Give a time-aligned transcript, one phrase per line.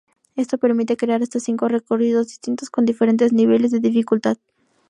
[0.35, 4.37] Esto permite crear hasta cinco recorridos distintos con diferentes niveles de dificultad.